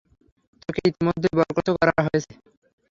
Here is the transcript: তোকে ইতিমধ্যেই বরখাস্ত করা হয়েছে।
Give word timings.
তোকে 0.61 0.81
ইতিমধ্যেই 0.89 1.35
বরখাস্ত 1.37 1.69
করা 1.75 1.93
হয়েছে। 2.05 2.31